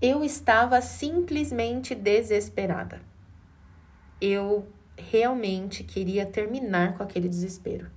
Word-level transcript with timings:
eu 0.00 0.22
estava 0.22 0.80
simplesmente 0.80 1.94
desesperada. 1.94 3.00
Eu 4.20 4.66
realmente 4.96 5.84
queria 5.84 6.26
terminar 6.26 6.96
com 6.96 7.02
aquele 7.02 7.28
desespero. 7.28 7.90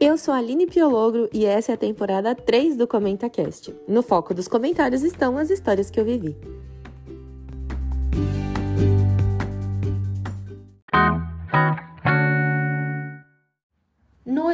Eu 0.00 0.18
sou 0.18 0.34
a 0.34 0.38
Aline 0.38 0.66
Piologro 0.66 1.28
e 1.32 1.46
essa 1.46 1.70
é 1.70 1.74
a 1.74 1.78
temporada 1.78 2.34
3 2.34 2.76
do 2.76 2.88
ComentaCast. 2.88 3.74
No 3.86 4.02
foco 4.02 4.34
dos 4.34 4.48
comentários 4.48 5.02
estão 5.04 5.38
as 5.38 5.48
histórias 5.48 5.90
que 5.90 6.00
eu 6.00 6.04
vivi. 6.04 6.36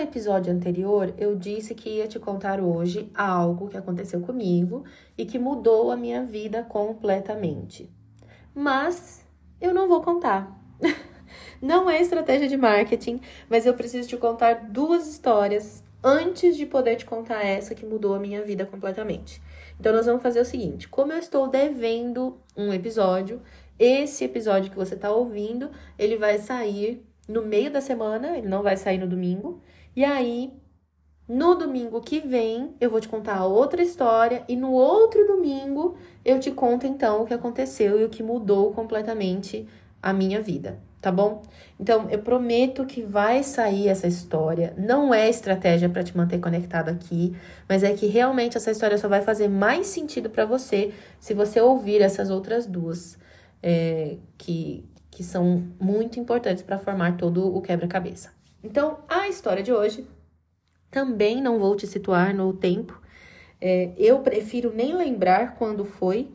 Episódio 0.09 0.52
anterior, 0.52 1.14
eu 1.16 1.36
disse 1.36 1.75
que 1.75 1.88
ia 1.88 2.08
te 2.08 2.18
contar 2.18 2.61
hoje 2.61 3.11
algo 3.14 3.68
que 3.68 3.76
aconteceu 3.76 4.21
comigo 4.21 4.85
e 5.16 5.25
que 5.25 5.39
mudou 5.39 5.90
a 5.90 5.96
minha 5.96 6.25
vida 6.25 6.62
completamente. 6.62 7.90
Mas 8.54 9.25
eu 9.61 9.72
não 9.72 9.86
vou 9.86 10.02
contar. 10.02 10.58
Não 11.61 11.90
é 11.90 12.00
estratégia 12.00 12.49
de 12.49 12.57
marketing, 12.57 13.21
mas 13.50 13.66
eu 13.66 13.75
preciso 13.75 14.08
te 14.08 14.16
contar 14.16 14.71
duas 14.71 15.08
histórias 15.08 15.85
antes 16.02 16.57
de 16.57 16.64
poder 16.64 16.96
te 16.96 17.04
contar 17.04 17.44
essa 17.44 17.75
que 17.75 17.85
mudou 17.85 18.14
a 18.14 18.18
minha 18.18 18.43
vida 18.43 18.64
completamente. 18.64 19.43
Então, 19.79 19.93
nós 19.93 20.07
vamos 20.07 20.22
fazer 20.22 20.40
o 20.40 20.44
seguinte: 20.44 20.88
como 20.88 21.13
eu 21.13 21.18
estou 21.18 21.49
devendo 21.49 22.38
um 22.57 22.72
episódio, 22.72 23.43
esse 23.79 24.25
episódio 24.25 24.71
que 24.71 24.77
você 24.77 24.94
está 24.94 25.11
ouvindo, 25.11 25.71
ele 25.99 26.16
vai 26.16 26.38
sair 26.38 27.04
no 27.29 27.43
meio 27.43 27.71
da 27.71 27.80
semana, 27.80 28.38
ele 28.38 28.49
não 28.49 28.63
vai 28.63 28.77
sair 28.77 28.99
no 28.99 29.07
domingo. 29.07 29.61
E 29.98 30.04
aí, 30.04 30.52
no 31.26 31.57
domingo 31.57 32.00
que 32.00 32.20
vem, 32.20 32.72
eu 32.80 32.88
vou 32.88 33.00
te 33.00 33.08
contar 33.08 33.44
outra 33.47 33.83
história 33.83 34.44
e 34.48 34.55
no 34.55 34.70
outro 34.70 35.27
domingo 35.27 35.96
eu 36.24 36.38
te 36.38 36.52
conto 36.52 36.86
então 36.86 37.22
o 37.22 37.27
que 37.27 37.34
aconteceu 37.34 38.00
e 38.00 38.05
o 38.05 38.08
que 38.08 38.22
mudou 38.22 38.72
completamente 38.72 39.66
a 40.00 40.12
minha 40.12 40.40
vida 40.40 40.78
tá 41.00 41.10
bom? 41.10 41.42
Então, 41.80 42.08
eu 42.10 42.20
prometo 42.20 42.86
que 42.86 43.02
vai 43.02 43.42
sair 43.42 43.88
essa 43.88 44.06
história. 44.06 44.72
Não 44.77 45.12
é 45.12 45.28
estratégia 45.28 45.88
para 45.88 46.05
te 46.05 46.16
manter 46.16 46.38
conectado 46.38 46.90
aqui, 46.90 47.36
mas 47.68 47.83
é 47.83 47.92
que 47.92 48.06
realmente 48.06 48.56
essa 48.56 48.70
história 48.70 48.98
só 48.98 49.08
vai 49.08 49.22
fazer 49.22 49.48
mais 49.48 49.88
sentido 49.88 50.30
para 50.30 50.44
você 50.44 50.92
se 51.18 51.34
você 51.34 51.60
ouvir 51.60 52.02
essas 52.02 52.30
outras 52.30 52.66
duas, 52.66 53.18
é, 53.62 54.16
que, 54.36 54.84
que 55.10 55.24
são 55.24 55.64
muito 55.80 56.20
importantes 56.20 56.62
para 56.62 56.78
formar 56.78 57.16
todo 57.16 57.52
o 57.52 57.60
quebra-cabeça. 57.60 58.38
Então, 58.62 58.98
a 59.09 59.28
história 59.28 59.62
de 59.62 59.73
hoje 59.73 60.06
também 60.91 61.41
não 61.42 61.59
vou 61.59 61.77
te 61.77 61.87
situar 61.87 62.34
no 62.34 62.53
tempo. 62.53 63.01
É, 63.61 63.92
eu 63.97 64.20
prefiro 64.20 64.73
nem 64.75 64.95
lembrar 64.95 65.56
quando 65.56 65.84
foi, 65.84 66.31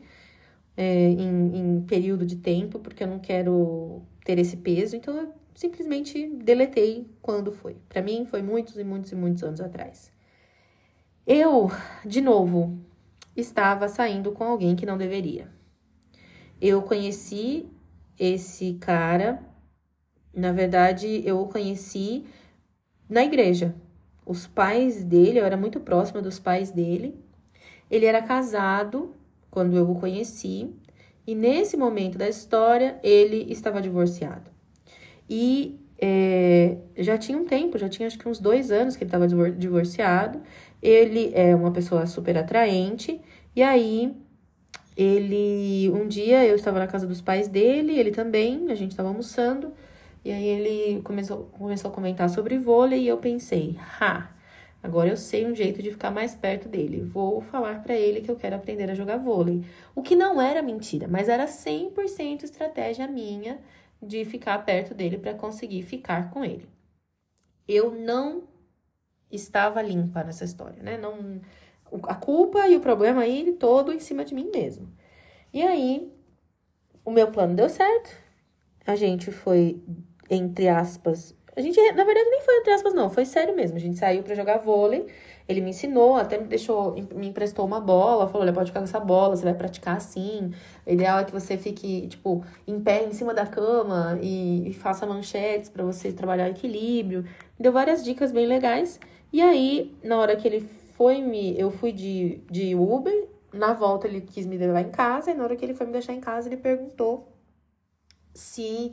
é, 0.76 1.08
em, 1.08 1.56
em 1.56 1.82
período 1.82 2.26
de 2.26 2.36
tempo, 2.36 2.78
porque 2.78 3.02
eu 3.04 3.08
não 3.08 3.18
quero 3.18 4.02
ter 4.24 4.38
esse 4.38 4.56
peso, 4.56 4.96
então 4.96 5.16
eu 5.16 5.32
simplesmente 5.54 6.28
deletei 6.28 7.06
quando 7.22 7.52
foi. 7.52 7.76
Para 7.88 8.02
mim 8.02 8.24
foi 8.24 8.42
muitos 8.42 8.76
e 8.78 8.84
muitos 8.84 9.12
e 9.12 9.14
muitos 9.14 9.42
anos 9.42 9.60
atrás. 9.60 10.10
Eu, 11.26 11.70
de 12.04 12.20
novo, 12.20 12.78
estava 13.36 13.88
saindo 13.88 14.32
com 14.32 14.44
alguém 14.44 14.76
que 14.76 14.86
não 14.86 14.98
deveria. 14.98 15.48
Eu 16.60 16.82
conheci 16.82 17.68
esse 18.18 18.74
cara, 18.74 19.42
na 20.34 20.52
verdade, 20.52 21.22
eu 21.24 21.40
o 21.40 21.48
conheci 21.48 22.24
na 23.08 23.24
igreja. 23.24 23.74
Os 24.26 24.46
pais 24.46 25.04
dele, 25.04 25.38
eu 25.38 25.44
era 25.44 25.56
muito 25.56 25.80
próxima 25.80 26.22
dos 26.22 26.38
pais 26.38 26.70
dele. 26.70 27.14
Ele 27.90 28.06
era 28.06 28.22
casado 28.22 29.14
quando 29.50 29.76
eu 29.76 29.88
o 29.90 29.94
conheci. 29.94 30.70
E 31.26 31.34
nesse 31.34 31.76
momento 31.76 32.18
da 32.18 32.28
história, 32.28 32.98
ele 33.02 33.46
estava 33.50 33.80
divorciado. 33.80 34.50
E 35.28 35.78
é, 35.98 36.76
já 36.98 37.16
tinha 37.16 37.38
um 37.38 37.44
tempo, 37.44 37.78
já 37.78 37.88
tinha 37.88 38.06
acho 38.06 38.18
que 38.18 38.28
uns 38.28 38.38
dois 38.38 38.70
anos 38.70 38.96
que 38.96 39.04
ele 39.04 39.08
estava 39.08 39.28
divorciado. 39.52 40.40
Ele 40.82 41.30
é 41.34 41.54
uma 41.54 41.70
pessoa 41.70 42.06
super 42.06 42.36
atraente. 42.36 43.20
E 43.54 43.62
aí, 43.62 44.14
ele. 44.96 45.90
Um 45.90 46.06
dia 46.06 46.44
eu 46.46 46.56
estava 46.56 46.78
na 46.78 46.86
casa 46.86 47.06
dos 47.06 47.20
pais 47.20 47.48
dele, 47.48 47.98
ele 47.98 48.10
também, 48.10 48.70
a 48.70 48.74
gente 48.74 48.90
estava 48.90 49.08
almoçando. 49.08 49.72
E 50.24 50.32
aí 50.32 50.46
ele 50.46 51.02
começou, 51.02 51.44
começou 51.58 51.90
a 51.90 51.94
comentar 51.94 52.30
sobre 52.30 52.58
vôlei 52.58 53.02
e 53.02 53.08
eu 53.08 53.18
pensei, 53.18 53.78
ha, 54.00 54.34
Agora 54.84 55.08
eu 55.08 55.16
sei 55.16 55.46
um 55.46 55.54
jeito 55.54 55.82
de 55.82 55.90
ficar 55.90 56.10
mais 56.10 56.34
perto 56.34 56.68
dele. 56.68 57.00
Vou 57.00 57.40
falar 57.40 57.82
para 57.82 57.94
ele 57.94 58.20
que 58.20 58.30
eu 58.30 58.36
quero 58.36 58.54
aprender 58.54 58.90
a 58.90 58.94
jogar 58.94 59.16
vôlei. 59.16 59.64
O 59.94 60.02
que 60.02 60.14
não 60.14 60.38
era 60.38 60.60
mentira, 60.60 61.08
mas 61.08 61.26
era 61.26 61.46
100% 61.46 62.42
estratégia 62.42 63.08
minha 63.08 63.58
de 64.02 64.26
ficar 64.26 64.58
perto 64.58 64.92
dele 64.92 65.16
para 65.16 65.32
conseguir 65.32 65.82
ficar 65.84 66.30
com 66.30 66.44
ele. 66.44 66.68
Eu 67.66 67.92
não 67.92 68.42
estava 69.30 69.80
limpa 69.80 70.22
nessa 70.22 70.44
história, 70.44 70.82
né? 70.82 70.98
Não 70.98 71.40
a 72.02 72.14
culpa 72.14 72.68
e 72.68 72.76
o 72.76 72.80
problema 72.80 73.22
aí 73.22 73.56
todo 73.58 73.90
em 73.90 74.00
cima 74.00 74.22
de 74.22 74.34
mim 74.34 74.50
mesmo. 74.52 74.92
E 75.50 75.62
aí 75.62 76.12
o 77.02 77.10
meu 77.10 77.32
plano 77.32 77.54
deu 77.54 77.70
certo. 77.70 78.10
A 78.86 78.94
gente 78.96 79.30
foi 79.30 79.82
entre 80.30 80.68
aspas 80.68 81.34
a 81.56 81.60
gente, 81.60 81.80
na 81.92 82.04
verdade, 82.04 82.28
nem 82.30 82.40
foi 82.40 82.56
entre 82.56 82.72
aspas, 82.72 82.94
não. 82.94 83.08
Foi 83.08 83.24
sério 83.24 83.54
mesmo. 83.54 83.76
A 83.76 83.80
gente 83.80 83.96
saiu 83.96 84.22
para 84.24 84.34
jogar 84.34 84.58
vôlei. 84.58 85.06
Ele 85.48 85.60
me 85.60 85.70
ensinou, 85.70 86.16
até 86.16 86.36
me 86.38 86.46
deixou, 86.46 86.94
me 87.14 87.28
emprestou 87.28 87.64
uma 87.64 87.80
bola. 87.80 88.26
Falou: 88.26 88.42
olha, 88.42 88.52
pode 88.52 88.70
ficar 88.70 88.80
com 88.80 88.84
essa 88.84 88.98
bola, 88.98 89.36
você 89.36 89.44
vai 89.44 89.54
praticar 89.54 89.96
assim. 89.96 90.52
O 90.84 90.90
ideal 90.90 91.20
é 91.20 91.24
que 91.24 91.30
você 91.30 91.56
fique, 91.56 92.08
tipo, 92.08 92.44
em 92.66 92.80
pé 92.80 93.04
em 93.04 93.12
cima 93.12 93.32
da 93.32 93.46
cama 93.46 94.18
e, 94.20 94.68
e 94.68 94.72
faça 94.72 95.06
manchetes 95.06 95.70
para 95.70 95.84
você 95.84 96.12
trabalhar 96.12 96.48
equilíbrio. 96.48 97.24
Deu 97.58 97.72
várias 97.72 98.02
dicas 98.02 98.32
bem 98.32 98.46
legais. 98.46 98.98
E 99.32 99.40
aí, 99.40 99.94
na 100.02 100.18
hora 100.18 100.34
que 100.34 100.48
ele 100.48 100.60
foi 100.96 101.20
me. 101.20 101.58
Eu 101.58 101.70
fui 101.70 101.92
de, 101.92 102.40
de 102.50 102.74
Uber. 102.74 103.28
Na 103.52 103.72
volta, 103.72 104.08
ele 104.08 104.20
quis 104.20 104.44
me 104.44 104.58
levar 104.58 104.80
em 104.80 104.90
casa. 104.90 105.30
E 105.30 105.34
na 105.34 105.44
hora 105.44 105.54
que 105.54 105.64
ele 105.64 105.74
foi 105.74 105.86
me 105.86 105.92
deixar 105.92 106.14
em 106.14 106.20
casa, 106.20 106.48
ele 106.48 106.56
perguntou 106.56 107.28
se 108.34 108.92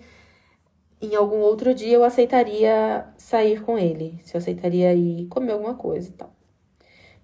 em 1.01 1.15
algum 1.15 1.39
outro 1.39 1.73
dia 1.73 1.95
eu 1.95 2.03
aceitaria 2.03 3.05
sair 3.17 3.61
com 3.63 3.77
ele, 3.77 4.19
se 4.23 4.35
eu 4.35 4.39
aceitaria 4.39 4.93
ir 4.93 5.27
comer 5.27 5.53
alguma 5.53 5.73
coisa 5.73 6.09
e 6.09 6.13
tal. 6.13 6.33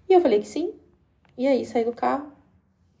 E 0.08 0.12
eu 0.12 0.20
falei 0.20 0.40
que 0.40 0.48
sim. 0.48 0.74
E 1.36 1.46
aí 1.46 1.64
saí 1.64 1.84
do 1.84 1.92
carro. 1.92 2.32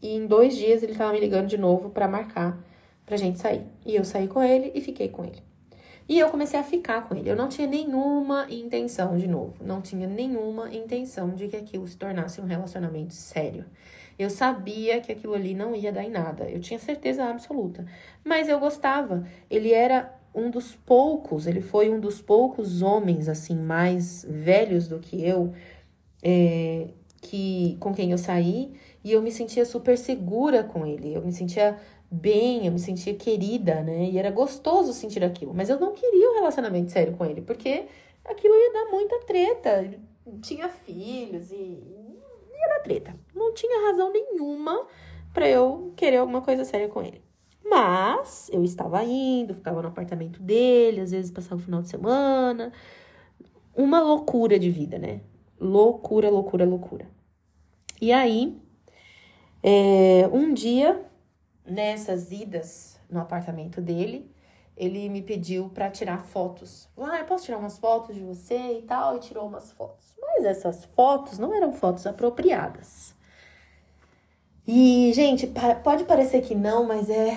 E 0.00 0.14
em 0.14 0.26
dois 0.26 0.56
dias 0.56 0.82
ele 0.82 0.94
tava 0.94 1.12
me 1.12 1.20
ligando 1.20 1.48
de 1.48 1.58
novo 1.58 1.90
para 1.90 2.06
marcar 2.06 2.62
pra 3.04 3.16
gente 3.16 3.38
sair. 3.38 3.66
E 3.84 3.96
eu 3.96 4.04
saí 4.04 4.28
com 4.28 4.42
ele 4.42 4.70
e 4.74 4.80
fiquei 4.80 5.08
com 5.08 5.24
ele. 5.24 5.42
E 6.08 6.18
eu 6.18 6.30
comecei 6.30 6.58
a 6.58 6.62
ficar 6.62 7.06
com 7.06 7.14
ele. 7.14 7.28
Eu 7.28 7.36
não 7.36 7.48
tinha 7.48 7.66
nenhuma 7.66 8.46
intenção, 8.48 9.18
de 9.18 9.26
novo, 9.26 9.62
não 9.62 9.82
tinha 9.82 10.06
nenhuma 10.06 10.74
intenção 10.74 11.34
de 11.34 11.48
que 11.48 11.56
aquilo 11.56 11.86
se 11.86 11.96
tornasse 11.96 12.40
um 12.40 12.46
relacionamento 12.46 13.12
sério. 13.12 13.66
Eu 14.18 14.30
sabia 14.30 15.00
que 15.00 15.12
aquilo 15.12 15.34
ali 15.34 15.54
não 15.54 15.74
ia 15.76 15.92
dar 15.92 16.02
em 16.02 16.10
nada. 16.10 16.48
Eu 16.48 16.60
tinha 16.60 16.78
certeza 16.78 17.24
absoluta. 17.24 17.86
Mas 18.24 18.48
eu 18.48 18.58
gostava. 18.58 19.24
Ele 19.50 19.72
era 19.72 20.17
um 20.38 20.50
dos 20.50 20.74
poucos, 20.74 21.46
ele 21.46 21.60
foi 21.60 21.90
um 21.90 22.00
dos 22.00 22.20
poucos 22.20 22.82
homens, 22.82 23.28
assim, 23.28 23.56
mais 23.56 24.24
velhos 24.28 24.88
do 24.88 24.98
que 24.98 25.24
eu, 25.26 25.52
é, 26.22 26.88
que 27.20 27.76
com 27.80 27.92
quem 27.92 28.12
eu 28.12 28.18
saí, 28.18 28.72
e 29.02 29.12
eu 29.12 29.22
me 29.22 29.30
sentia 29.30 29.64
super 29.64 29.98
segura 29.98 30.62
com 30.62 30.86
ele, 30.86 31.14
eu 31.14 31.22
me 31.22 31.32
sentia 31.32 31.78
bem, 32.10 32.66
eu 32.66 32.72
me 32.72 32.78
sentia 32.78 33.14
querida, 33.14 33.82
né? 33.82 34.08
E 34.10 34.18
era 34.18 34.30
gostoso 34.30 34.92
sentir 34.92 35.22
aquilo, 35.24 35.52
mas 35.54 35.68
eu 35.68 35.78
não 35.78 35.92
queria 35.92 36.30
um 36.30 36.34
relacionamento 36.34 36.90
sério 36.90 37.14
com 37.16 37.24
ele, 37.24 37.42
porque 37.42 37.86
aquilo 38.24 38.54
ia 38.54 38.72
dar 38.72 38.90
muita 38.90 39.20
treta. 39.20 39.82
Ele 39.82 40.00
tinha 40.42 40.68
filhos 40.68 41.50
e 41.50 41.56
ia 41.56 42.68
dar 42.68 42.80
treta. 42.80 43.14
Não 43.34 43.52
tinha 43.54 43.88
razão 43.88 44.12
nenhuma 44.12 44.86
para 45.32 45.48
eu 45.48 45.92
querer 45.96 46.18
alguma 46.18 46.40
coisa 46.40 46.64
séria 46.64 46.88
com 46.88 47.02
ele. 47.02 47.22
Mas 47.68 48.48
eu 48.52 48.64
estava 48.64 49.02
indo, 49.04 49.54
ficava 49.54 49.82
no 49.82 49.88
apartamento 49.88 50.42
dele, 50.42 51.00
às 51.00 51.10
vezes 51.10 51.30
passava 51.30 51.56
o 51.56 51.64
final 51.64 51.82
de 51.82 51.88
semana. 51.88 52.72
Uma 53.76 54.00
loucura 54.00 54.58
de 54.58 54.70
vida, 54.70 54.98
né? 54.98 55.20
Loucura, 55.60 56.30
loucura, 56.30 56.64
loucura. 56.64 57.06
E 58.00 58.12
aí, 58.12 58.56
é, 59.62 60.28
um 60.32 60.54
dia, 60.54 61.04
nessas 61.66 62.30
idas 62.30 62.98
no 63.10 63.20
apartamento 63.20 63.80
dele, 63.80 64.30
ele 64.76 65.08
me 65.08 65.20
pediu 65.20 65.68
para 65.68 65.90
tirar 65.90 66.24
fotos. 66.24 66.88
Ah, 66.96 67.18
eu 67.18 67.24
posso 67.24 67.44
tirar 67.44 67.58
umas 67.58 67.78
fotos 67.78 68.14
de 68.14 68.22
você 68.22 68.78
e 68.78 68.82
tal, 68.82 69.16
e 69.16 69.20
tirou 69.20 69.46
umas 69.46 69.72
fotos. 69.72 70.16
Mas 70.20 70.44
essas 70.44 70.84
fotos 70.84 71.38
não 71.38 71.52
eram 71.54 71.72
fotos 71.72 72.06
apropriadas. 72.06 73.14
E, 74.66 75.12
gente, 75.14 75.52
pode 75.82 76.04
parecer 76.04 76.42
que 76.42 76.54
não, 76.54 76.84
mas 76.84 77.10
é 77.10 77.36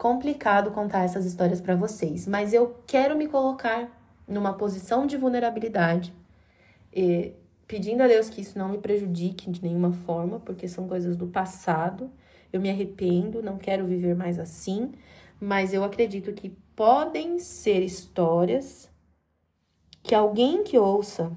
complicado 0.00 0.70
contar 0.70 1.04
essas 1.04 1.26
histórias 1.26 1.60
para 1.60 1.76
vocês. 1.76 2.26
Mas 2.26 2.54
eu 2.54 2.74
quero 2.86 3.14
me 3.18 3.28
colocar 3.28 3.94
numa 4.26 4.54
posição 4.54 5.06
de 5.06 5.18
vulnerabilidade, 5.18 6.14
pedindo 7.68 8.02
a 8.02 8.08
Deus 8.08 8.30
que 8.30 8.40
isso 8.40 8.58
não 8.58 8.70
me 8.70 8.78
prejudique 8.78 9.50
de 9.50 9.62
nenhuma 9.62 9.92
forma, 9.92 10.40
porque 10.40 10.66
são 10.66 10.88
coisas 10.88 11.18
do 11.18 11.26
passado. 11.26 12.10
Eu 12.50 12.62
me 12.62 12.70
arrependo, 12.70 13.42
não 13.42 13.58
quero 13.58 13.84
viver 13.86 14.16
mais 14.16 14.38
assim, 14.38 14.90
mas 15.38 15.74
eu 15.74 15.84
acredito 15.84 16.32
que 16.32 16.48
podem 16.74 17.38
ser 17.38 17.82
histórias 17.82 18.90
que 20.02 20.14
alguém 20.14 20.64
que 20.64 20.78
ouça 20.78 21.30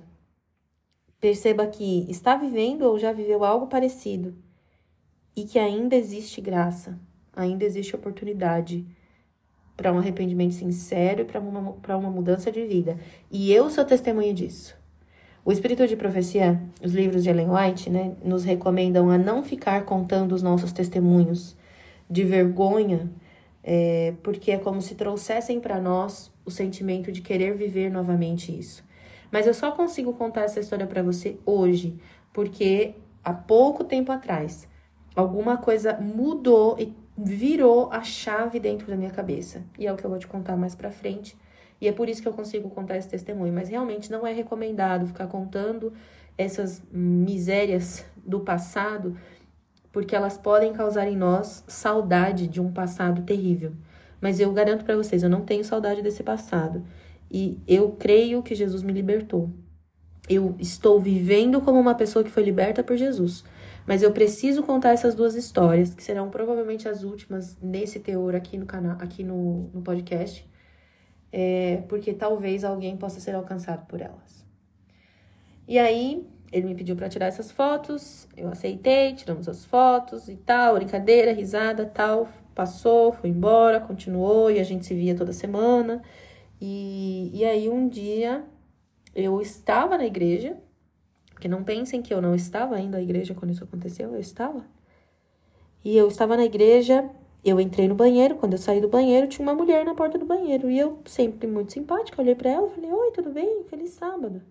perceba 1.20 1.68
que 1.68 2.10
está 2.10 2.38
vivendo 2.38 2.84
ou 2.84 2.98
já 2.98 3.12
viveu 3.12 3.44
algo 3.44 3.68
parecido 3.68 4.34
e 5.36 5.44
que 5.44 5.60
ainda 5.60 5.96
existe 5.98 6.40
graça, 6.40 6.98
ainda 7.36 7.66
existe 7.66 7.96
oportunidade 7.96 8.86
para 9.76 9.92
um 9.92 9.98
arrependimento 9.98 10.54
sincero 10.54 11.22
e 11.22 11.26
para 11.26 11.40
uma, 11.40 11.76
uma 11.98 12.10
mudança 12.10 12.52
de 12.52 12.66
vida. 12.66 12.98
E 13.32 13.52
eu 13.52 13.70
sou 13.70 13.84
testemunha 13.84 14.34
disso. 14.34 14.76
O 15.46 15.52
Espírito 15.52 15.86
de 15.88 15.96
Profecia, 15.98 16.62
os 16.82 16.94
livros 16.94 17.24
de 17.24 17.30
Ellen 17.30 17.50
White, 17.50 17.90
né, 17.90 18.16
nos 18.24 18.46
recomendam 18.46 19.10
a 19.10 19.18
não 19.18 19.44
ficar 19.44 19.84
contando 19.84 20.34
os 20.34 20.42
nossos 20.42 20.72
testemunhos 20.72 21.58
de 22.10 22.24
vergonha, 22.24 23.12
é, 23.62 24.14
porque 24.24 24.52
é 24.52 24.58
como 24.58 24.82
se 24.82 24.96
trouxessem 24.96 25.60
para 25.60 25.82
nós 25.82 26.32
o 26.46 26.52
sentimento 26.52 27.12
de 27.12 27.22
querer 27.22 27.56
viver 27.56 27.92
novamente 27.92 28.58
isso. 28.58 28.86
Mas 29.32 29.48
eu 29.48 29.54
só 29.54 29.72
consigo 29.72 30.14
contar 30.14 30.44
essa 30.44 30.60
história 30.60 30.86
para 30.86 31.02
você 31.02 31.38
hoje, 31.46 32.00
porque 32.32 32.96
há 33.24 33.34
pouco 33.34 33.84
tempo 33.84 34.12
atrás 34.12 34.68
alguma 35.16 35.58
coisa 35.58 35.98
mudou 36.00 36.78
e 36.80 36.94
virou 37.18 37.90
a 37.92 38.02
chave 38.02 38.60
dentro 38.60 38.88
da 38.88 38.96
minha 38.96 39.12
cabeça. 39.12 39.64
E 39.78 39.86
é 39.86 39.94
o 39.94 39.96
que 39.96 40.06
eu 40.06 40.10
vou 40.10 40.20
te 40.20 40.28
contar 40.28 40.56
mais 40.58 40.76
pra 40.76 40.92
frente. 40.92 41.38
E 41.80 41.88
é 41.88 41.92
por 41.92 42.10
isso 42.10 42.22
que 42.22 42.28
eu 42.28 42.34
consigo 42.34 42.70
contar 42.70 42.98
esse 42.98 43.10
testemunho. 43.10 43.54
Mas 43.54 43.70
realmente 43.70 44.12
não 44.12 44.26
é 44.26 44.34
recomendado 44.34 45.06
ficar 45.06 45.28
contando 45.28 45.94
essas 46.38 46.82
misérias 46.92 48.06
do 48.18 48.40
passado, 48.40 49.18
porque 49.92 50.16
elas 50.16 50.38
podem 50.38 50.74
causar 50.74 51.08
em 51.08 51.16
nós 51.16 51.64
saudade 51.68 52.48
de 52.48 52.60
um 52.60 52.72
passado 52.72 53.22
terrível. 53.22 53.74
Mas 54.20 54.40
eu 54.40 54.52
garanto 54.52 54.86
para 54.86 54.96
vocês, 54.96 55.22
eu 55.22 55.30
não 55.30 55.42
tenho 55.42 55.64
saudade 55.64 56.02
desse 56.02 56.24
passado. 56.24 56.84
E 57.30 57.60
eu 57.68 57.92
creio 57.92 58.42
que 58.42 58.56
Jesus 58.56 58.82
me 58.82 58.94
libertou. 58.94 59.50
Eu 60.30 60.56
estou 60.60 61.00
vivendo 61.00 61.60
como 61.60 61.80
uma 61.80 61.94
pessoa 61.94 62.24
que 62.24 62.32
foi 62.32 62.44
liberta 62.44 62.82
por 62.82 62.96
Jesus. 62.96 63.44
Mas 63.86 64.02
eu 64.02 64.12
preciso 64.12 64.64
contar 64.64 64.92
essas 64.92 65.14
duas 65.14 65.36
histórias, 65.36 65.94
que 65.94 66.04
serão 66.04 66.30
provavelmente 66.30 66.88
as 66.88 67.04
últimas 67.04 67.58
nesse 67.62 68.00
teor 68.00 68.36
aqui 68.36 68.58
no 68.58 68.66
canal, 68.66 68.98
aqui 69.00 69.24
no, 69.24 69.70
no 69.74 69.82
podcast, 69.82 70.48
é, 71.32 71.84
porque 71.90 72.14
talvez 72.14 72.64
alguém 72.64 72.96
possa 72.96 73.20
ser 73.20 73.36
alcançado 73.36 73.86
por 73.88 74.00
elas. 74.00 74.46
E 75.68 75.78
aí, 75.78 76.26
ele 76.52 76.68
me 76.68 76.76
pediu 76.76 76.96
para 76.96 77.10
tirar 77.10 77.28
essas 77.28 77.52
fotos, 77.52 78.28
eu 78.38 78.48
aceitei, 78.50 79.14
tiramos 79.16 79.50
as 79.50 79.66
fotos 79.66 80.30
e 80.30 80.36
tal, 80.36 80.76
brincadeira, 80.76 81.34
risada, 81.34 81.86
tal, 81.86 82.28
passou, 82.54 83.12
foi 83.12 83.30
embora, 83.30 83.80
continuou 83.80 84.52
e 84.52 84.60
a 84.60 84.64
gente 84.64 84.86
se 84.86 84.94
via 84.94 85.16
toda 85.16 85.34
semana. 85.34 86.02
E, 86.62 87.32
e 87.34 87.44
aí 87.44 87.70
um 87.70 87.90
dia 87.90 88.46
eu 89.16 89.42
estava 89.42 89.98
na 89.98 90.06
igreja, 90.06 90.58
porque 91.44 91.50
não 91.50 91.62
pensem 91.62 92.02
que 92.02 92.14
eu 92.14 92.22
não 92.22 92.34
estava 92.34 92.80
indo 92.80 92.96
à 92.96 93.02
igreja 93.02 93.34
quando 93.34 93.52
isso 93.52 93.66
aconteceu, 93.66 94.14
eu 94.14 94.20
estava. 94.22 94.66
E 95.84 95.98
eu 95.98 96.08
estava 96.08 96.38
na 96.38 96.46
igreja, 96.46 97.10
eu 97.44 97.60
entrei 97.60 97.86
no 97.86 97.96
banheiro, 97.96 98.36
quando 98.36 98.54
eu 98.54 98.58
saí 98.58 98.80
do 98.80 98.88
banheiro, 98.88 99.28
tinha 99.28 99.46
uma 99.46 99.54
mulher 99.54 99.84
na 99.84 99.94
porta 99.94 100.18
do 100.18 100.26
banheiro. 100.26 100.72
E 100.72 100.80
eu, 100.80 101.02
sempre 101.06 101.46
muito 101.46 101.74
simpática, 101.74 102.22
olhei 102.22 102.34
para 102.34 102.50
ela, 102.50 102.70
falei: 102.70 102.90
"Oi, 102.90 103.12
tudo 103.12 103.30
bem? 103.30 103.66
Feliz 103.66 103.90
sábado". 103.90 104.42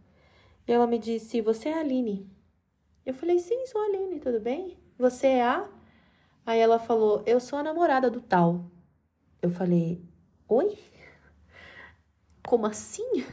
E 0.69 0.73
ela 0.73 0.87
me 0.87 0.99
disse: 0.99 1.41
"Você 1.41 1.71
é 1.71 1.79
a 1.79 1.81
Aline?". 1.81 2.31
Eu 3.07 3.15
falei: 3.15 3.39
"Sim, 3.39 3.65
sou 3.65 3.81
a 3.81 3.87
Aline, 3.87 4.21
tudo 4.21 4.39
bem? 4.39 4.77
Você 4.99 5.29
é 5.29 5.43
a?". 5.43 5.67
Aí 6.45 6.61
ela 6.61 6.79
falou: 6.79 7.23
"Eu 7.25 7.41
sou 7.41 7.59
a 7.59 7.63
namorada 7.63 8.11
do 8.11 8.21
tal". 8.21 8.67
Eu 9.41 9.49
falei: 9.51 10.05
"Oi? 10.47 10.77
Como 12.47 12.67
assim?". 12.67 13.25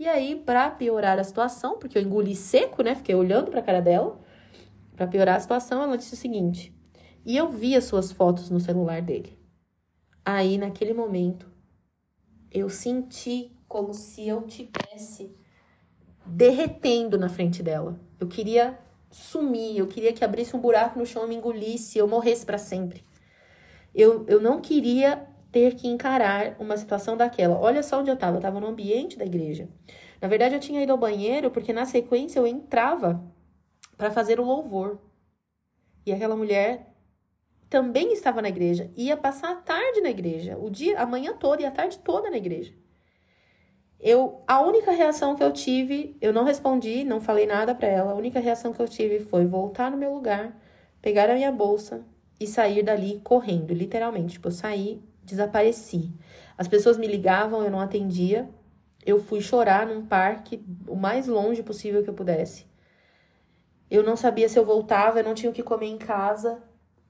E 0.00 0.08
aí, 0.08 0.34
para 0.34 0.70
piorar 0.70 1.18
a 1.18 1.24
situação, 1.24 1.78
porque 1.78 1.98
eu 1.98 2.00
engoli 2.00 2.34
seco, 2.34 2.82
né? 2.82 2.94
Fiquei 2.94 3.14
olhando 3.14 3.50
para 3.50 3.60
a 3.60 3.62
cara 3.62 3.82
dela. 3.82 4.18
Para 4.96 5.06
piorar 5.06 5.36
a 5.36 5.40
situação, 5.40 5.82
ela 5.82 5.98
disse 5.98 6.14
o 6.14 6.16
seguinte: 6.16 6.74
"E 7.22 7.36
eu 7.36 7.50
vi 7.50 7.76
as 7.76 7.84
suas 7.84 8.10
fotos 8.10 8.48
no 8.48 8.58
celular 8.58 9.02
dele". 9.02 9.38
Aí, 10.24 10.56
naquele 10.56 10.94
momento, 10.94 11.52
eu 12.50 12.70
senti 12.70 13.54
como 13.68 13.92
se 13.92 14.26
eu 14.26 14.40
tivesse 14.46 15.36
derretendo 16.24 17.18
na 17.18 17.28
frente 17.28 17.62
dela. 17.62 18.00
Eu 18.18 18.26
queria 18.26 18.78
sumir, 19.10 19.76
eu 19.76 19.86
queria 19.86 20.14
que 20.14 20.24
abrisse 20.24 20.56
um 20.56 20.60
buraco 20.60 20.98
no 20.98 21.04
chão 21.04 21.26
e 21.26 21.28
me 21.28 21.36
engolisse, 21.36 21.98
eu 21.98 22.08
morresse 22.08 22.46
para 22.46 22.56
sempre. 22.56 23.04
Eu, 23.94 24.24
eu 24.28 24.40
não 24.40 24.62
queria 24.62 25.28
ter 25.50 25.74
que 25.74 25.88
encarar 25.88 26.56
uma 26.58 26.76
situação 26.76 27.16
daquela. 27.16 27.58
Olha 27.58 27.82
só 27.82 28.00
onde 28.00 28.10
eu 28.10 28.14
estava, 28.14 28.36
eu 28.36 28.38
estava 28.38 28.60
no 28.60 28.68
ambiente 28.68 29.18
da 29.18 29.24
igreja. 29.24 29.68
Na 30.20 30.28
verdade, 30.28 30.54
eu 30.54 30.60
tinha 30.60 30.82
ido 30.82 30.92
ao 30.92 30.98
banheiro 30.98 31.50
porque 31.50 31.72
na 31.72 31.84
sequência 31.84 32.38
eu 32.38 32.46
entrava 32.46 33.22
para 33.96 34.10
fazer 34.10 34.38
o 34.38 34.44
louvor. 34.44 35.00
E 36.04 36.12
aquela 36.12 36.36
mulher 36.36 36.94
também 37.68 38.12
estava 38.12 38.42
na 38.42 38.48
igreja, 38.48 38.90
ia 38.96 39.16
passar 39.16 39.52
a 39.52 39.56
tarde 39.56 40.00
na 40.00 40.10
igreja, 40.10 40.58
o 40.58 40.68
dia, 40.68 40.98
a 40.98 41.06
manhã 41.06 41.32
toda 41.32 41.62
e 41.62 41.64
a 41.64 41.70
tarde 41.70 41.98
toda 42.00 42.28
na 42.28 42.36
igreja. 42.36 42.74
Eu, 44.00 44.42
a 44.48 44.60
única 44.62 44.90
reação 44.92 45.36
que 45.36 45.44
eu 45.44 45.52
tive, 45.52 46.16
eu 46.20 46.32
não 46.32 46.42
respondi, 46.42 47.04
não 47.04 47.20
falei 47.20 47.46
nada 47.46 47.74
para 47.74 47.86
ela. 47.86 48.12
A 48.12 48.14
única 48.14 48.40
reação 48.40 48.72
que 48.72 48.80
eu 48.80 48.88
tive 48.88 49.20
foi 49.20 49.44
voltar 49.44 49.90
no 49.90 49.98
meu 49.98 50.14
lugar, 50.14 50.58
pegar 51.02 51.28
a 51.28 51.34
minha 51.34 51.52
bolsa 51.52 52.04
e 52.40 52.46
sair 52.46 52.82
dali 52.82 53.20
correndo, 53.22 53.74
literalmente. 53.74 54.32
Tipo, 54.32 54.48
eu 54.48 54.52
saí 54.52 55.02
desapareci. 55.30 56.12
As 56.56 56.68
pessoas 56.68 56.96
me 56.96 57.06
ligavam, 57.06 57.62
eu 57.62 57.70
não 57.70 57.80
atendia. 57.80 58.48
Eu 59.04 59.18
fui 59.18 59.40
chorar 59.40 59.86
num 59.86 60.04
parque 60.04 60.62
o 60.86 60.94
mais 60.94 61.26
longe 61.26 61.62
possível 61.62 62.02
que 62.02 62.10
eu 62.10 62.14
pudesse. 62.14 62.66
Eu 63.90 64.02
não 64.02 64.16
sabia 64.16 64.48
se 64.48 64.58
eu 64.58 64.64
voltava, 64.64 65.18
eu 65.18 65.24
não 65.24 65.34
tinha 65.34 65.50
o 65.50 65.54
que 65.54 65.62
comer 65.62 65.86
em 65.86 65.98
casa 65.98 66.62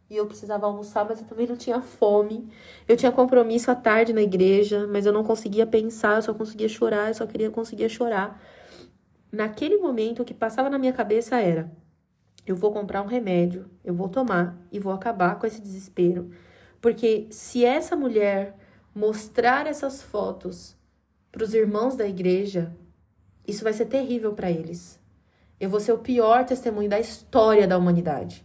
e 0.08 0.16
eu 0.16 0.26
precisava 0.26 0.66
almoçar, 0.66 1.06
mas 1.08 1.20
eu 1.20 1.26
também 1.26 1.46
não 1.46 1.56
tinha 1.56 1.80
fome. 1.80 2.48
Eu 2.88 2.96
tinha 2.96 3.12
compromisso 3.12 3.70
à 3.70 3.74
tarde 3.74 4.12
na 4.12 4.22
igreja, 4.22 4.86
mas 4.86 5.06
eu 5.06 5.12
não 5.12 5.22
conseguia 5.22 5.66
pensar, 5.66 6.16
eu 6.16 6.22
só 6.22 6.34
conseguia 6.34 6.68
chorar, 6.68 7.08
eu 7.08 7.14
só 7.14 7.26
queria 7.26 7.50
conseguia 7.50 7.88
chorar. 7.88 8.42
Naquele 9.30 9.76
momento, 9.76 10.22
o 10.22 10.24
que 10.24 10.34
passava 10.34 10.68
na 10.68 10.78
minha 10.78 10.92
cabeça 10.92 11.40
era: 11.40 11.70
eu 12.46 12.56
vou 12.56 12.72
comprar 12.72 13.02
um 13.02 13.06
remédio, 13.06 13.70
eu 13.84 13.94
vou 13.94 14.08
tomar 14.08 14.56
e 14.72 14.78
vou 14.80 14.92
acabar 14.92 15.38
com 15.38 15.46
esse 15.46 15.60
desespero 15.60 16.30
porque 16.80 17.26
se 17.30 17.64
essa 17.64 17.94
mulher 17.94 18.56
mostrar 18.94 19.66
essas 19.66 20.02
fotos 20.02 20.76
para 21.30 21.44
os 21.44 21.54
irmãos 21.54 21.94
da 21.96 22.06
igreja, 22.06 22.74
isso 23.46 23.62
vai 23.62 23.72
ser 23.72 23.86
terrível 23.86 24.32
para 24.32 24.50
eles. 24.50 24.98
Eu 25.58 25.68
vou 25.68 25.78
ser 25.78 25.92
o 25.92 25.98
pior 25.98 26.44
testemunho 26.44 26.88
da 26.88 26.98
história 26.98 27.68
da 27.68 27.76
humanidade. 27.76 28.44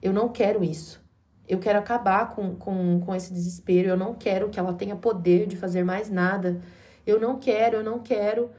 Eu 0.00 0.12
não 0.12 0.28
quero 0.28 0.62
isso. 0.62 1.02
Eu 1.48 1.58
quero 1.58 1.78
acabar 1.78 2.34
com, 2.34 2.54
com, 2.56 3.00
com 3.00 3.14
esse 3.14 3.32
desespero. 3.32 3.88
Eu 3.88 3.96
não 3.96 4.14
quero 4.14 4.50
que 4.50 4.58
ela 4.58 4.74
tenha 4.74 4.94
poder 4.94 5.46
de 5.46 5.56
fazer 5.56 5.82
mais 5.82 6.10
nada. 6.10 6.60
Eu 7.06 7.18
não 7.18 7.38
quero, 7.38 7.76
eu 7.76 7.82
não 7.82 7.98
quero. 8.00 8.50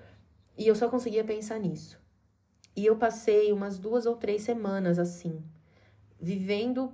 E 0.57 0.67
eu 0.67 0.75
só 0.75 0.89
conseguia 0.89 1.23
pensar 1.23 1.59
nisso. 1.59 1.99
E 2.75 2.85
eu 2.85 2.95
passei 2.95 3.51
umas 3.51 3.77
duas 3.77 4.05
ou 4.05 4.15
três 4.15 4.41
semanas 4.41 4.97
assim, 4.97 5.43
vivendo 6.19 6.91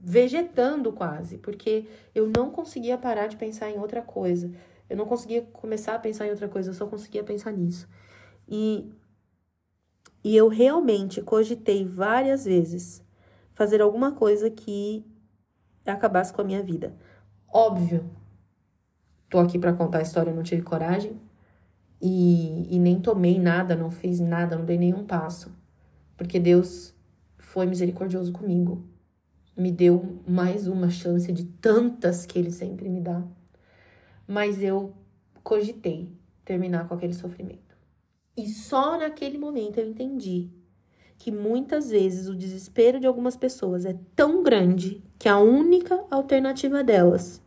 vegetando 0.00 0.92
quase, 0.92 1.38
porque 1.38 1.86
eu 2.14 2.30
não 2.34 2.50
conseguia 2.50 2.96
parar 2.96 3.26
de 3.26 3.36
pensar 3.36 3.70
em 3.70 3.78
outra 3.78 4.00
coisa. 4.00 4.50
Eu 4.88 4.96
não 4.96 5.06
conseguia 5.06 5.42
começar 5.42 5.94
a 5.94 5.98
pensar 5.98 6.26
em 6.26 6.30
outra 6.30 6.48
coisa, 6.48 6.70
eu 6.70 6.74
só 6.74 6.86
conseguia 6.86 7.22
pensar 7.22 7.52
nisso. 7.52 7.88
E, 8.48 8.90
e 10.24 10.36
eu 10.36 10.48
realmente 10.48 11.20
cogitei 11.20 11.84
várias 11.84 12.44
vezes 12.44 13.04
fazer 13.52 13.82
alguma 13.82 14.12
coisa 14.12 14.50
que 14.50 15.04
acabasse 15.84 16.32
com 16.32 16.40
a 16.40 16.44
minha 16.44 16.62
vida. 16.62 16.96
Óbvio, 17.52 18.08
tô 19.28 19.38
aqui 19.38 19.58
para 19.58 19.72
contar 19.72 19.98
a 19.98 20.02
história, 20.02 20.30
eu 20.30 20.36
não 20.36 20.42
tive 20.42 20.62
coragem 20.62 21.20
e, 22.00 22.74
e 22.74 22.78
nem 22.78 23.00
tomei 23.00 23.38
nada, 23.38 23.76
não 23.76 23.90
fiz 23.90 24.18
nada, 24.18 24.56
não 24.56 24.64
dei 24.64 24.78
nenhum 24.78 25.04
passo, 25.04 25.52
porque 26.16 26.38
Deus 26.38 26.94
foi 27.38 27.66
misericordioso 27.66 28.32
comigo 28.32 28.84
me 29.56 29.70
deu 29.70 30.20
mais 30.26 30.66
uma 30.66 30.90
chance 30.90 31.32
de 31.32 31.44
tantas 31.44 32.24
que 32.24 32.38
ele 32.38 32.50
sempre 32.50 32.88
me 32.88 33.00
dá. 33.00 33.22
Mas 34.26 34.62
eu 34.62 34.94
cogitei 35.42 36.10
terminar 36.44 36.88
com 36.88 36.94
aquele 36.94 37.14
sofrimento. 37.14 37.76
E 38.36 38.48
só 38.48 38.98
naquele 38.98 39.38
momento 39.38 39.78
eu 39.78 39.88
entendi 39.88 40.50
que 41.18 41.30
muitas 41.30 41.90
vezes 41.90 42.28
o 42.28 42.34
desespero 42.34 42.98
de 42.98 43.06
algumas 43.06 43.36
pessoas 43.36 43.84
é 43.84 43.98
tão 44.16 44.42
grande 44.42 45.04
que 45.18 45.28
a 45.28 45.38
única 45.38 46.02
alternativa 46.10 46.82
delas 46.82 47.42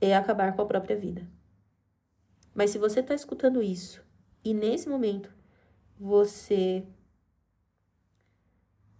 é 0.00 0.14
acabar 0.14 0.54
com 0.54 0.62
a 0.62 0.66
própria 0.66 0.96
vida. 0.96 1.28
Mas 2.54 2.70
se 2.70 2.78
você 2.78 3.00
está 3.00 3.14
escutando 3.14 3.60
isso 3.60 4.00
e 4.44 4.54
nesse 4.54 4.88
momento 4.88 5.34
você 5.98 6.86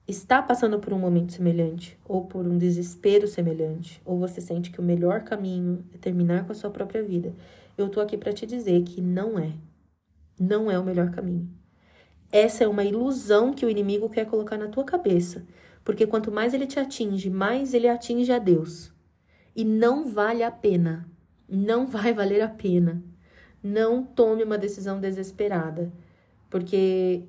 está 0.06 0.42
passando 0.42 0.78
por 0.78 0.92
um 0.92 0.98
momento 0.98 1.32
semelhante, 1.32 1.98
ou 2.04 2.26
por 2.26 2.46
um 2.46 2.58
desespero 2.58 3.26
semelhante, 3.26 4.02
ou 4.04 4.18
você 4.18 4.40
sente 4.40 4.70
que 4.70 4.80
o 4.80 4.84
melhor 4.84 5.22
caminho 5.22 5.84
é 5.94 5.98
terminar 5.98 6.44
com 6.44 6.52
a 6.52 6.54
sua 6.54 6.70
própria 6.70 7.02
vida, 7.02 7.34
eu 7.76 7.88
tô 7.88 8.00
aqui 8.00 8.16
para 8.16 8.32
te 8.32 8.46
dizer 8.46 8.82
que 8.82 9.00
não 9.00 9.38
é. 9.38 9.52
Não 10.38 10.70
é 10.70 10.78
o 10.78 10.84
melhor 10.84 11.10
caminho. 11.10 11.48
Essa 12.30 12.64
é 12.64 12.68
uma 12.68 12.84
ilusão 12.84 13.52
que 13.52 13.64
o 13.64 13.70
inimigo 13.70 14.08
quer 14.10 14.26
colocar 14.26 14.58
na 14.58 14.68
tua 14.68 14.84
cabeça, 14.84 15.46
porque 15.84 16.06
quanto 16.06 16.32
mais 16.32 16.52
ele 16.52 16.66
te 16.66 16.78
atinge, 16.78 17.30
mais 17.30 17.72
ele 17.72 17.88
atinge 17.88 18.32
a 18.32 18.38
Deus. 18.38 18.92
E 19.54 19.64
não 19.64 20.04
vale 20.04 20.42
a 20.42 20.50
pena. 20.50 21.08
Não 21.48 21.86
vai 21.88 22.12
valer 22.12 22.42
a 22.42 22.48
pena. 22.48 23.02
Não 23.62 24.04
tome 24.04 24.42
uma 24.42 24.58
decisão 24.58 25.00
desesperada, 25.00 25.92
porque 26.50 27.24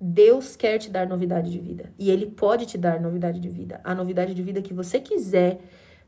Deus 0.00 0.56
quer 0.56 0.78
te 0.78 0.90
dar 0.90 1.08
novidade 1.08 1.50
de 1.50 1.58
vida 1.58 1.92
e 1.98 2.10
Ele 2.10 2.26
pode 2.26 2.66
te 2.66 2.76
dar 2.76 3.00
novidade 3.00 3.40
de 3.40 3.48
vida. 3.48 3.80
A 3.82 3.94
novidade 3.94 4.34
de 4.34 4.42
vida 4.42 4.60
que 4.60 4.74
você 4.74 5.00
quiser, 5.00 5.60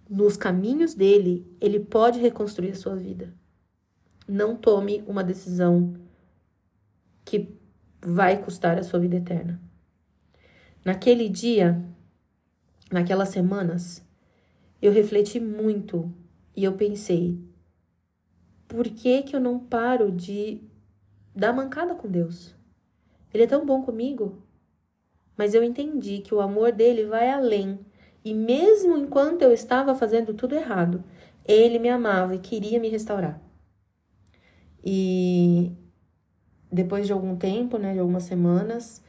nos 0.08 0.36
caminhos 0.36 0.94
dele, 0.94 1.46
Ele 1.60 1.80
pode 1.80 2.20
reconstruir 2.20 2.70
a 2.70 2.76
sua 2.76 2.94
vida. 2.94 3.34
Não 4.26 4.54
tome 4.54 5.02
uma 5.06 5.24
decisão 5.24 5.94
que 7.24 7.56
vai 8.00 8.42
custar 8.42 8.78
a 8.78 8.82
sua 8.82 9.00
vida 9.00 9.16
eterna. 9.16 9.60
Naquele 10.84 11.28
dia, 11.28 11.82
naquelas 12.90 13.30
semanas, 13.30 14.06
eu 14.80 14.92
refleti 14.92 15.40
muito 15.40 16.12
e 16.54 16.64
eu 16.64 16.74
pensei: 16.74 17.42
por 18.66 18.86
que 18.88 19.22
que 19.22 19.34
eu 19.34 19.40
não 19.40 19.58
paro 19.58 20.12
de 20.12 20.62
dar 21.34 21.52
mancada 21.52 21.94
com 21.94 22.08
Deus? 22.08 22.57
Ele 23.32 23.44
é 23.44 23.46
tão 23.46 23.64
bom 23.64 23.82
comigo. 23.82 24.42
Mas 25.36 25.54
eu 25.54 25.62
entendi 25.62 26.18
que 26.18 26.34
o 26.34 26.40
amor 26.40 26.72
dele 26.72 27.04
vai 27.04 27.30
além. 27.30 27.78
E 28.24 28.34
mesmo 28.34 28.96
enquanto 28.96 29.42
eu 29.42 29.52
estava 29.52 29.94
fazendo 29.94 30.34
tudo 30.34 30.54
errado, 30.54 31.04
ele 31.46 31.78
me 31.78 31.88
amava 31.88 32.34
e 32.34 32.38
queria 32.38 32.80
me 32.80 32.88
restaurar. 32.88 33.40
E 34.84 35.72
depois 36.70 37.06
de 37.06 37.12
algum 37.12 37.36
tempo, 37.36 37.78
né, 37.78 37.92
de 37.94 38.00
algumas 38.00 38.24
semanas, 38.24 39.02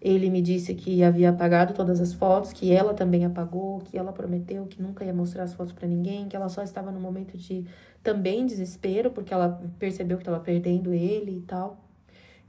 ele 0.00 0.30
me 0.30 0.40
disse 0.42 0.74
que 0.74 1.02
havia 1.02 1.30
apagado 1.30 1.74
todas 1.74 2.00
as 2.00 2.14
fotos, 2.14 2.52
que 2.52 2.72
ela 2.72 2.94
também 2.94 3.24
apagou, 3.24 3.80
que 3.80 3.96
ela 3.96 4.12
prometeu 4.12 4.66
que 4.66 4.82
nunca 4.82 5.04
ia 5.04 5.14
mostrar 5.14 5.44
as 5.44 5.54
fotos 5.54 5.72
para 5.72 5.86
ninguém, 5.86 6.28
que 6.28 6.36
ela 6.36 6.48
só 6.48 6.62
estava 6.62 6.90
no 6.90 7.00
momento 7.00 7.36
de 7.36 7.66
também 8.02 8.46
desespero, 8.46 9.10
porque 9.10 9.32
ela 9.32 9.62
percebeu 9.78 10.16
que 10.16 10.22
estava 10.22 10.40
perdendo 10.40 10.92
ele 10.92 11.38
e 11.38 11.42
tal 11.42 11.83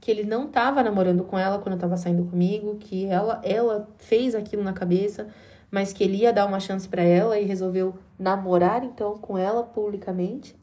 que 0.06 0.10
ele 0.12 0.22
não 0.22 0.46
estava 0.46 0.84
namorando 0.84 1.24
com 1.24 1.36
ela 1.36 1.58
quando 1.58 1.74
estava 1.74 1.96
saindo 1.96 2.26
comigo, 2.26 2.76
que 2.76 3.06
ela 3.06 3.40
ela 3.42 3.92
fez 3.98 4.36
aquilo 4.36 4.62
na 4.62 4.72
cabeça, 4.72 5.26
mas 5.68 5.92
que 5.92 6.04
ele 6.04 6.18
ia 6.18 6.32
dar 6.32 6.46
uma 6.46 6.60
chance 6.60 6.88
para 6.88 7.02
ela 7.02 7.40
e 7.40 7.44
resolveu 7.44 7.98
namorar 8.16 8.84
então 8.84 9.18
com 9.18 9.36
ela 9.36 9.64
publicamente. 9.64 10.54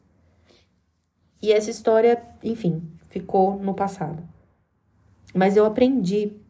E 1.42 1.52
essa 1.52 1.70
história, 1.70 2.26
enfim, 2.42 2.90
ficou 3.10 3.58
no 3.58 3.74
passado. 3.74 4.26
Mas 5.34 5.58
eu 5.58 5.66
aprendi 5.66 6.40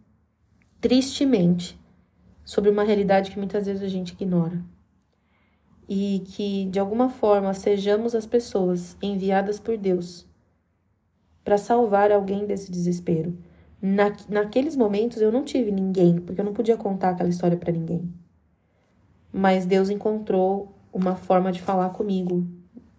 tristemente 0.80 1.76
sobre 2.44 2.70
uma 2.70 2.84
realidade 2.84 3.32
que 3.32 3.38
muitas 3.38 3.66
vezes 3.66 3.82
a 3.82 3.88
gente 3.88 4.12
ignora. 4.12 4.62
E 5.88 6.22
que 6.28 6.66
de 6.66 6.78
alguma 6.78 7.08
forma 7.08 7.52
sejamos 7.54 8.14
as 8.14 8.24
pessoas 8.24 8.96
enviadas 9.02 9.58
por 9.58 9.76
Deus 9.76 10.32
para 11.44 11.58
salvar 11.58 12.10
alguém 12.10 12.46
desse 12.46 12.70
desespero. 12.70 13.36
Na, 13.80 14.10
naqueles 14.28 14.74
momentos 14.74 15.20
eu 15.20 15.30
não 15.30 15.44
tive 15.44 15.70
ninguém, 15.70 16.18
porque 16.18 16.40
eu 16.40 16.44
não 16.44 16.54
podia 16.54 16.76
contar 16.76 17.10
aquela 17.10 17.28
história 17.28 17.56
para 17.56 17.70
ninguém. 17.70 18.10
Mas 19.30 19.66
Deus 19.66 19.90
encontrou 19.90 20.72
uma 20.92 21.14
forma 21.16 21.52
de 21.52 21.60
falar 21.60 21.90
comigo, 21.90 22.46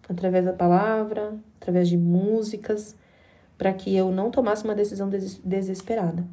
através 0.08 0.44
da 0.44 0.52
palavra, 0.52 1.34
através 1.60 1.88
de 1.88 1.96
músicas, 1.96 2.94
para 3.58 3.72
que 3.72 3.96
eu 3.96 4.12
não 4.12 4.30
tomasse 4.30 4.64
uma 4.64 4.74
decisão 4.74 5.08
des 5.08 5.40
desesperada. 5.44 6.24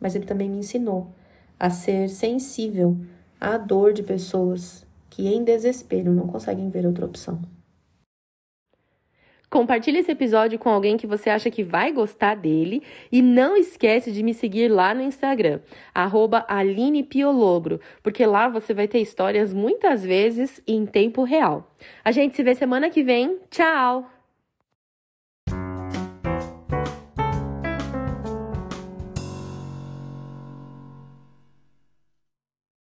Mas 0.00 0.14
Ele 0.14 0.24
também 0.24 0.48
me 0.48 0.58
ensinou 0.58 1.10
a 1.58 1.68
ser 1.68 2.08
sensível 2.08 2.96
à 3.40 3.58
dor 3.58 3.92
de 3.92 4.02
pessoas 4.02 4.86
que, 5.10 5.26
em 5.26 5.42
desespero, 5.42 6.12
não 6.14 6.28
conseguem 6.28 6.70
ver 6.70 6.86
outra 6.86 7.04
opção. 7.04 7.40
Compartilhe 9.50 9.98
esse 9.98 10.12
episódio 10.12 10.58
com 10.58 10.68
alguém 10.68 10.98
que 10.98 11.06
você 11.06 11.30
acha 11.30 11.50
que 11.50 11.62
vai 11.62 11.90
gostar 11.90 12.34
dele 12.34 12.82
e 13.10 13.22
não 13.22 13.56
esquece 13.56 14.12
de 14.12 14.22
me 14.22 14.34
seguir 14.34 14.68
lá 14.68 14.94
no 14.94 15.02
Instagram, 15.02 15.60
@alinepiologro, 16.46 17.80
porque 18.02 18.26
lá 18.26 18.48
você 18.48 18.74
vai 18.74 18.86
ter 18.86 19.00
histórias 19.00 19.54
muitas 19.54 20.04
vezes 20.04 20.62
em 20.66 20.84
tempo 20.84 21.22
real. 21.22 21.74
A 22.04 22.12
gente 22.12 22.36
se 22.36 22.42
vê 22.42 22.54
semana 22.54 22.90
que 22.90 23.02
vem. 23.02 23.38
Tchau! 23.50 24.17